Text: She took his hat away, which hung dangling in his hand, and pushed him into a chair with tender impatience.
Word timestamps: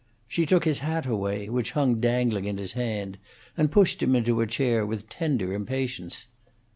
She 0.27 0.47
took 0.47 0.63
his 0.65 0.79
hat 0.79 1.05
away, 1.05 1.47
which 1.47 1.73
hung 1.73 1.99
dangling 1.99 2.45
in 2.45 2.57
his 2.57 2.71
hand, 2.71 3.19
and 3.55 3.71
pushed 3.71 4.01
him 4.01 4.15
into 4.15 4.41
a 4.41 4.47
chair 4.47 4.83
with 4.83 5.07
tender 5.09 5.53
impatience. 5.53 6.25